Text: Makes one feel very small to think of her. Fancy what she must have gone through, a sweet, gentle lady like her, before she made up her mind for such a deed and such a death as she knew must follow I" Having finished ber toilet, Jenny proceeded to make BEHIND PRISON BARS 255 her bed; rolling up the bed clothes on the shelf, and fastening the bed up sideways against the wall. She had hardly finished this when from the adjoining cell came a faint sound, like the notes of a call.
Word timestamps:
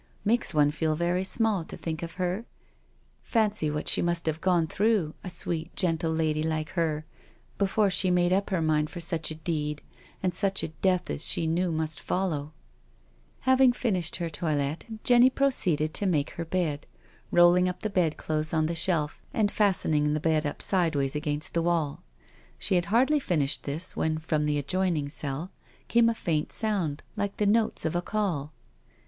Makes 0.25 0.51
one 0.55 0.71
feel 0.71 0.95
very 0.95 1.23
small 1.23 1.63
to 1.65 1.77
think 1.77 2.01
of 2.01 2.13
her. 2.13 2.45
Fancy 3.21 3.69
what 3.69 3.87
she 3.87 4.01
must 4.01 4.25
have 4.25 4.41
gone 4.41 4.65
through, 4.65 5.13
a 5.23 5.29
sweet, 5.29 5.75
gentle 5.75 6.11
lady 6.11 6.41
like 6.41 6.69
her, 6.69 7.05
before 7.59 7.91
she 7.91 8.09
made 8.09 8.33
up 8.33 8.49
her 8.49 8.63
mind 8.63 8.89
for 8.89 8.99
such 8.99 9.29
a 9.29 9.35
deed 9.35 9.83
and 10.23 10.33
such 10.33 10.63
a 10.63 10.69
death 10.69 11.11
as 11.11 11.27
she 11.29 11.45
knew 11.45 11.71
must 11.71 11.99
follow 11.99 12.51
I" 12.51 13.51
Having 13.51 13.73
finished 13.73 14.17
ber 14.17 14.31
toilet, 14.31 14.87
Jenny 15.03 15.29
proceeded 15.29 15.93
to 15.93 16.07
make 16.07 16.35
BEHIND 16.35 16.49
PRISON 16.49 16.63
BARS 16.63 16.79
255 17.29 17.29
her 17.29 17.29
bed; 17.29 17.31
rolling 17.31 17.69
up 17.69 17.81
the 17.81 17.89
bed 17.91 18.17
clothes 18.17 18.55
on 18.55 18.65
the 18.65 18.73
shelf, 18.73 19.21
and 19.35 19.51
fastening 19.51 20.15
the 20.15 20.19
bed 20.19 20.47
up 20.47 20.63
sideways 20.63 21.15
against 21.15 21.53
the 21.53 21.61
wall. 21.61 22.01
She 22.57 22.73
had 22.73 22.85
hardly 22.85 23.19
finished 23.19 23.65
this 23.65 23.95
when 23.95 24.17
from 24.17 24.45
the 24.47 24.57
adjoining 24.57 25.09
cell 25.09 25.51
came 25.87 26.09
a 26.09 26.15
faint 26.15 26.51
sound, 26.51 27.03
like 27.15 27.37
the 27.37 27.45
notes 27.45 27.85
of 27.85 27.95
a 27.95 28.01
call. 28.01 28.51